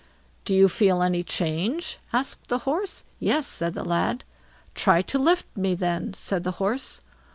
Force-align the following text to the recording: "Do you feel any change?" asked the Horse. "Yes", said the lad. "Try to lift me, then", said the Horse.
"Do 0.45 0.55
you 0.55 0.67
feel 0.67 1.03
any 1.03 1.21
change?" 1.21 1.99
asked 2.11 2.47
the 2.47 2.57
Horse. 2.65 3.03
"Yes", 3.19 3.45
said 3.45 3.75
the 3.75 3.83
lad. 3.83 4.23
"Try 4.73 5.03
to 5.03 5.19
lift 5.19 5.45
me, 5.55 5.75
then", 5.75 6.15
said 6.15 6.43
the 6.43 6.53
Horse. 6.57 7.01